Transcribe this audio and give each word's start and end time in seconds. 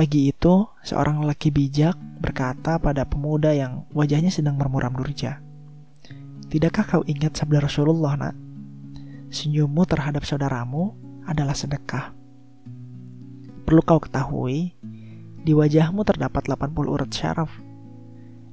Pagi 0.00 0.32
itu, 0.32 0.64
seorang 0.80 1.20
lelaki 1.20 1.52
bijak 1.52 1.92
berkata 2.24 2.80
pada 2.80 3.04
pemuda 3.04 3.52
yang 3.52 3.84
wajahnya 3.92 4.32
sedang 4.32 4.56
bermuram 4.56 4.96
durja. 4.96 5.44
Tidakkah 6.48 6.88
kau 6.88 7.02
ingat 7.04 7.36
sabda 7.36 7.60
Rasulullah, 7.60 8.16
nak? 8.16 8.32
Senyummu 9.28 9.84
terhadap 9.84 10.24
saudaramu 10.24 10.96
adalah 11.28 11.52
sedekah. 11.52 12.16
Perlu 13.68 13.84
kau 13.84 14.00
ketahui, 14.00 14.72
di 15.44 15.52
wajahmu 15.52 16.00
terdapat 16.08 16.48
80 16.48 16.72
urat 16.88 17.12
syaraf. 17.12 17.52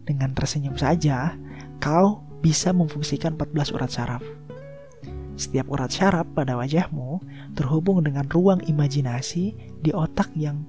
Dengan 0.04 0.36
tersenyum 0.36 0.76
saja, 0.76 1.32
kau 1.80 2.28
bisa 2.44 2.76
memfungsikan 2.76 3.40
14 3.40 3.72
urat 3.72 3.88
syaraf. 3.88 4.24
Setiap 5.40 5.72
urat 5.72 5.96
syaraf 5.96 6.28
pada 6.36 6.60
wajahmu 6.60 7.24
terhubung 7.56 8.04
dengan 8.04 8.28
ruang 8.28 8.60
imajinasi 8.68 9.56
di 9.80 9.96
otak 9.96 10.28
yang 10.36 10.68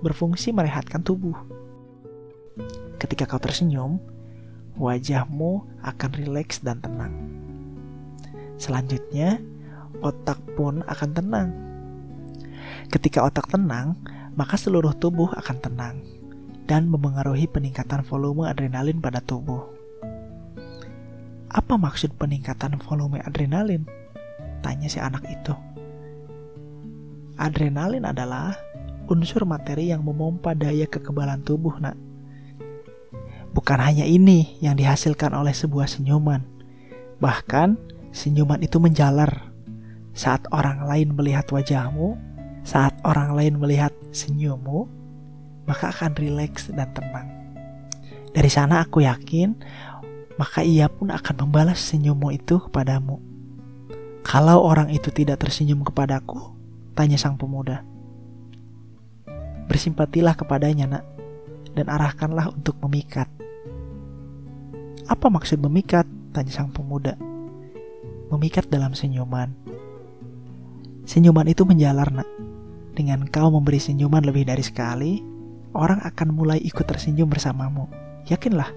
berfungsi 0.00 0.54
merehatkan 0.54 1.02
tubuh. 1.02 1.34
Ketika 2.98 3.30
kau 3.30 3.38
tersenyum, 3.38 4.02
wajahmu 4.78 5.66
akan 5.82 6.10
rileks 6.14 6.62
dan 6.62 6.82
tenang. 6.82 7.14
Selanjutnya, 8.58 9.38
otak 10.02 10.38
pun 10.58 10.82
akan 10.86 11.10
tenang. 11.14 11.48
Ketika 12.90 13.22
otak 13.22 13.50
tenang, 13.50 13.98
maka 14.34 14.58
seluruh 14.58 14.94
tubuh 14.98 15.30
akan 15.34 15.56
tenang 15.62 15.96
dan 16.68 16.86
memengaruhi 16.86 17.48
peningkatan 17.48 18.04
volume 18.06 18.46
adrenalin 18.46 19.00
pada 19.00 19.22
tubuh. 19.22 19.62
Apa 21.48 21.80
maksud 21.80 22.12
peningkatan 22.20 22.76
volume 22.82 23.24
adrenalin? 23.24 23.88
Tanya 24.60 24.86
si 24.90 25.00
anak 25.00 25.24
itu. 25.26 25.54
Adrenalin 27.38 28.04
adalah 28.04 28.52
unsur 29.08 29.48
materi 29.48 29.90
yang 29.90 30.04
memompa 30.04 30.52
daya 30.52 30.84
kekebalan 30.84 31.40
tubuh, 31.42 31.80
nak. 31.80 31.96
Bukan 33.56 33.80
hanya 33.80 34.04
ini 34.04 34.60
yang 34.60 34.76
dihasilkan 34.76 35.32
oleh 35.32 35.56
sebuah 35.56 35.88
senyuman. 35.88 36.44
Bahkan, 37.18 37.74
senyuman 38.12 38.60
itu 38.60 38.76
menjalar. 38.78 39.50
Saat 40.12 40.46
orang 40.52 40.84
lain 40.84 41.16
melihat 41.16 41.48
wajahmu, 41.48 42.14
saat 42.62 42.92
orang 43.02 43.32
lain 43.32 43.56
melihat 43.56 43.90
senyummu, 44.12 44.86
maka 45.64 45.90
akan 45.90 46.12
rileks 46.14 46.68
dan 46.70 46.92
tenang. 46.92 47.28
Dari 48.36 48.50
sana 48.52 48.84
aku 48.84 49.02
yakin, 49.02 49.56
maka 50.38 50.62
ia 50.62 50.86
pun 50.86 51.10
akan 51.10 51.48
membalas 51.48 51.80
senyummu 51.80 52.30
itu 52.30 52.60
kepadamu. 52.68 53.18
Kalau 54.22 54.60
orang 54.60 54.92
itu 54.92 55.08
tidak 55.08 55.40
tersenyum 55.40 55.80
kepadaku, 55.80 56.52
tanya 56.92 57.16
sang 57.16 57.40
pemuda. 57.40 57.80
Bersimpatilah 59.68 60.32
kepadanya, 60.32 60.88
Nak, 60.88 61.04
dan 61.76 61.86
arahkanlah 61.92 62.48
untuk 62.48 62.80
memikat. 62.88 63.28
Apa 65.04 65.28
maksud 65.28 65.60
memikat? 65.60 66.08
Tanya 66.32 66.52
sang 66.52 66.72
pemuda. 66.72 67.20
Memikat 68.32 68.72
dalam 68.72 68.96
senyuman. 68.96 69.52
Senyuman 71.04 71.48
itu 71.48 71.68
menjalar, 71.68 72.08
Nak. 72.08 72.28
Dengan 72.96 73.28
kau 73.28 73.52
memberi 73.52 73.76
senyuman 73.76 74.24
lebih 74.24 74.48
dari 74.48 74.64
sekali, 74.64 75.20
orang 75.76 76.00
akan 76.00 76.28
mulai 76.32 76.58
ikut 76.64 76.88
tersenyum 76.88 77.28
bersamamu. 77.28 77.86
Yakinlah. 78.26 78.72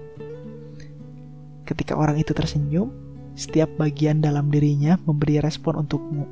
Ketika 1.64 1.96
orang 1.96 2.20
itu 2.20 2.36
tersenyum, 2.36 2.92
setiap 3.32 3.72
bagian 3.80 4.20
dalam 4.20 4.52
dirinya 4.52 5.00
memberi 5.08 5.40
respon 5.40 5.80
untukmu. 5.80 6.28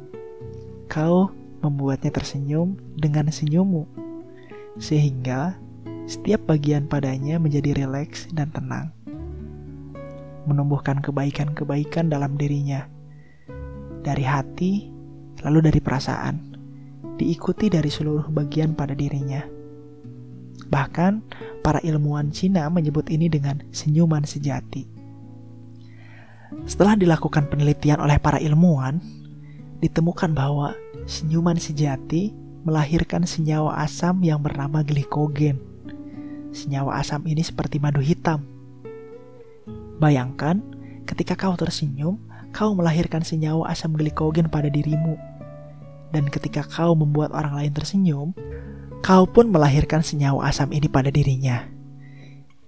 Kau 0.85 1.33
membuatnya 1.65 2.13
tersenyum 2.13 2.77
dengan 2.97 3.29
senyummu 3.29 4.00
sehingga 4.81 5.55
setiap 6.09 6.49
bagian 6.49 6.89
padanya 6.89 7.37
menjadi 7.39 7.85
rileks 7.85 8.27
dan 8.35 8.51
tenang, 8.51 8.91
menumbuhkan 10.49 10.99
kebaikan-kebaikan 11.05 12.11
dalam 12.11 12.35
dirinya 12.35 12.89
dari 14.01 14.25
hati, 14.25 14.89
lalu 15.45 15.71
dari 15.71 15.81
perasaan, 15.85 16.57
diikuti 17.21 17.69
dari 17.69 17.93
seluruh 17.93 18.33
bagian 18.33 18.73
pada 18.73 18.97
dirinya. 18.97 19.45
Bahkan, 20.71 21.13
para 21.61 21.79
ilmuwan 21.85 22.33
Cina 22.33 22.65
menyebut 22.73 23.13
ini 23.13 23.29
dengan 23.29 23.61
senyuman 23.71 24.25
sejati. 24.25 24.89
Setelah 26.67 26.99
dilakukan 26.99 27.47
penelitian 27.47 28.01
oleh 28.03 28.19
para 28.19 28.41
ilmuwan, 28.41 28.99
ditemukan 29.85 30.33
bahwa 30.35 30.75
senyuman 31.07 31.61
sejati 31.61 32.35
melahirkan 32.61 33.25
senyawa 33.25 33.81
asam 33.81 34.21
yang 34.21 34.41
bernama 34.41 34.85
glikogen. 34.85 35.57
Senyawa 36.51 37.01
asam 37.01 37.25
ini 37.25 37.41
seperti 37.41 37.81
madu 37.81 38.03
hitam. 38.03 38.45
Bayangkan, 40.01 40.61
ketika 41.09 41.37
kau 41.37 41.55
tersenyum, 41.57 42.21
kau 42.51 42.75
melahirkan 42.75 43.23
senyawa 43.23 43.71
asam 43.73 43.95
glikogen 43.97 44.49
pada 44.49 44.69
dirimu. 44.69 45.17
Dan 46.11 46.27
ketika 46.27 46.67
kau 46.67 46.99
membuat 46.99 47.31
orang 47.31 47.55
lain 47.55 47.73
tersenyum, 47.73 48.35
kau 49.01 49.25
pun 49.25 49.49
melahirkan 49.49 50.03
senyawa 50.03 50.51
asam 50.51 50.75
ini 50.75 50.91
pada 50.91 51.09
dirinya. 51.09 51.65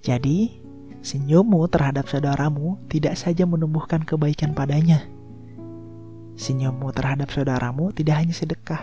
Jadi, 0.02 0.62
senyummu 1.02 1.66
terhadap 1.66 2.06
saudaramu 2.06 2.78
tidak 2.86 3.18
saja 3.18 3.42
menumbuhkan 3.44 4.06
kebaikan 4.06 4.54
padanya. 4.54 5.02
Senyummu 6.38 6.88
terhadap 6.94 7.28
saudaramu 7.28 7.90
tidak 7.92 8.22
hanya 8.22 8.34
sedekah, 8.34 8.80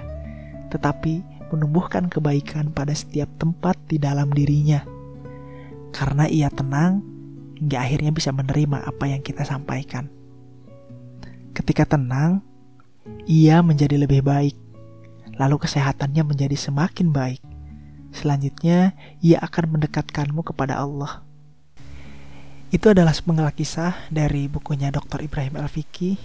tetapi 0.70 1.22
menumbuhkan 1.50 2.08
kebaikan 2.08 2.70
pada 2.70 2.94
setiap 2.94 3.30
tempat 3.42 3.76
di 3.90 3.98
dalam 3.98 4.30
dirinya. 4.30 4.86
Karena 5.90 6.30
ia 6.30 6.54
tenang, 6.54 7.02
hingga 7.58 7.82
akhirnya 7.82 8.14
bisa 8.14 8.30
menerima 8.30 8.86
apa 8.86 9.06
yang 9.10 9.26
kita 9.26 9.42
sampaikan. 9.44 10.08
Ketika 11.52 11.84
tenang, 11.84 12.46
ia 13.26 13.60
menjadi 13.66 13.98
lebih 13.98 14.22
baik, 14.22 14.56
lalu 15.42 15.58
kesehatannya 15.60 16.24
menjadi 16.24 16.56
semakin 16.56 17.10
baik. 17.10 17.42
Selanjutnya, 18.14 18.94
ia 19.22 19.42
akan 19.42 19.78
mendekatkanmu 19.78 20.42
kepada 20.46 20.78
Allah. 20.80 21.26
Itu 22.70 22.94
adalah 22.94 23.18
sepenggal 23.18 23.50
kisah 23.58 23.98
dari 24.14 24.46
bukunya 24.46 24.94
Dr. 24.94 25.26
Ibrahim 25.26 25.58
Al-Fiki 25.58 26.22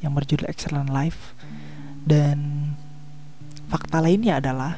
yang 0.00 0.16
berjudul 0.16 0.48
Excellent 0.48 0.88
Life 0.88 1.36
dan 2.08 2.72
Fakta 3.72 4.04
lainnya 4.04 4.36
adalah 4.36 4.76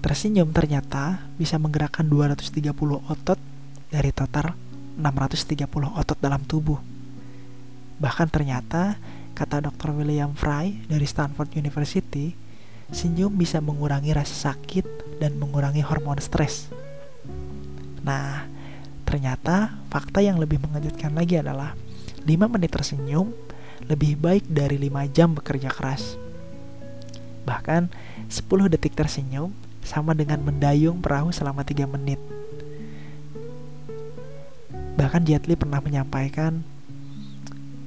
tersenyum 0.00 0.48
ternyata 0.48 1.28
bisa 1.36 1.60
menggerakkan 1.60 2.08
230 2.08 2.72
otot 3.04 3.36
dari 3.92 4.08
total 4.16 4.56
630 4.96 5.68
otot 6.00 6.16
dalam 6.16 6.40
tubuh. 6.48 6.80
Bahkan 8.00 8.32
ternyata, 8.32 8.96
kata 9.36 9.68
Dr. 9.68 9.92
William 9.92 10.32
Fry 10.32 10.72
dari 10.88 11.04
Stanford 11.04 11.52
University, 11.52 12.32
senyum 12.88 13.36
bisa 13.36 13.60
mengurangi 13.60 14.16
rasa 14.16 14.56
sakit 14.56 15.20
dan 15.20 15.36
mengurangi 15.36 15.84
hormon 15.84 16.16
stres. 16.16 16.72
Nah, 18.00 18.48
ternyata 19.04 19.76
fakta 19.92 20.24
yang 20.24 20.40
lebih 20.40 20.64
mengejutkan 20.64 21.12
lagi 21.12 21.44
adalah 21.44 21.76
5 22.24 22.48
menit 22.56 22.72
tersenyum 22.72 23.36
lebih 23.84 24.16
baik 24.16 24.48
dari 24.48 24.80
5 24.80 25.12
jam 25.12 25.36
bekerja 25.36 25.68
keras. 25.68 26.31
Bahkan 27.42 27.90
10 28.30 28.72
detik 28.72 28.94
tersenyum 28.94 29.50
sama 29.82 30.14
dengan 30.14 30.38
mendayung 30.40 31.02
perahu 31.02 31.34
selama 31.34 31.66
3 31.66 31.84
menit. 31.90 32.18
Bahkan 34.94 35.26
Jet 35.26 35.48
Li 35.50 35.58
pernah 35.58 35.82
menyampaikan, 35.82 36.62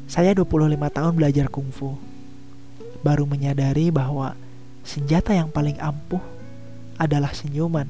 saya 0.06 0.36
25 0.36 0.76
tahun 0.92 1.14
belajar 1.16 1.48
kungfu. 1.48 1.96
Baru 3.06 3.24
menyadari 3.30 3.94
bahwa 3.94 4.34
senjata 4.84 5.32
yang 5.32 5.54
paling 5.54 5.78
ampuh 5.80 6.22
adalah 6.98 7.32
senyuman 7.32 7.88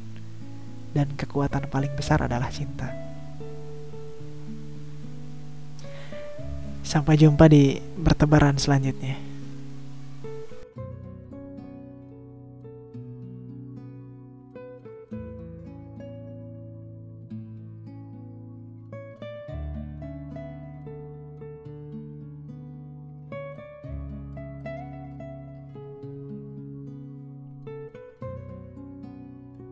dan 0.96 1.12
kekuatan 1.16 1.68
paling 1.68 1.92
besar 1.96 2.24
adalah 2.24 2.48
cinta. 2.52 2.88
Sampai 6.86 7.18
jumpa 7.18 7.50
di 7.50 7.82
bertebaran 7.98 8.62
selanjutnya. 8.62 9.25